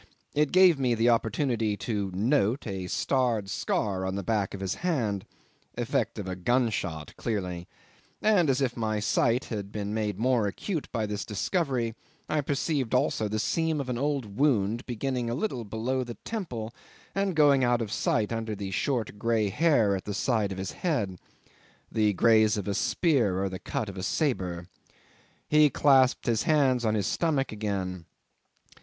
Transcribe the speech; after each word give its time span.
It 0.33 0.51
gave 0.51 0.79
me 0.79 0.95
the 0.95 1.09
opportunity 1.09 1.77
to 1.77 2.09
"note" 2.15 2.65
a 2.65 2.87
starred 2.87 3.51
scar 3.51 4.03
on 4.03 4.15
the 4.15 4.23
back 4.23 4.55
of 4.55 4.59
his 4.59 4.73
hand 4.81 5.27
effect 5.77 6.17
of 6.17 6.27
a 6.27 6.35
gunshot 6.35 7.13
clearly; 7.17 7.67
and, 8.19 8.49
as 8.49 8.61
if 8.61 8.75
my 8.75 8.99
sight 8.99 9.43
had 9.53 9.71
been 9.71 9.93
made 9.93 10.17
more 10.17 10.47
acute 10.47 10.91
by 10.91 11.05
this 11.05 11.23
discovery, 11.23 11.93
I 12.27 12.41
perceived 12.41 12.95
also 12.95 13.27
the 13.27 13.37
seam 13.37 13.79
of 13.79 13.89
an 13.89 13.97
old 13.99 14.37
wound, 14.39 14.87
beginning 14.87 15.29
a 15.29 15.35
little 15.35 15.63
below 15.63 16.03
the 16.03 16.17
temple 16.25 16.73
and 17.13 17.35
going 17.35 17.63
out 17.63 17.79
of 17.79 17.91
sight 17.91 18.33
under 18.33 18.55
the 18.55 18.71
short 18.71 19.19
grey 19.19 19.49
hair 19.49 19.95
at 19.95 20.05
the 20.05 20.15
side 20.15 20.51
of 20.51 20.57
his 20.57 20.71
head 20.71 21.19
the 21.91 22.11
graze 22.13 22.57
of 22.57 22.67
a 22.67 22.73
spear 22.73 23.39
or 23.43 23.49
the 23.49 23.59
cut 23.59 23.87
of 23.87 23.97
a 23.97 24.01
sabre. 24.01 24.65
He 25.47 25.69
clasped 25.69 26.25
his 26.25 26.41
hands 26.41 26.85
on 26.85 26.95
his 26.95 27.05
stomach 27.05 27.51
again. 27.51 28.05